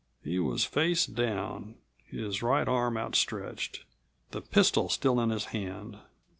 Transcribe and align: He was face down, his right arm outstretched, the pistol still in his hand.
He 0.23 0.39
was 0.39 0.65
face 0.65 1.05
down, 1.05 1.75
his 2.07 2.41
right 2.41 2.67
arm 2.67 2.97
outstretched, 2.97 3.83
the 4.31 4.41
pistol 4.41 4.89
still 4.89 5.19
in 5.21 5.29
his 5.29 5.45
hand. 5.53 5.97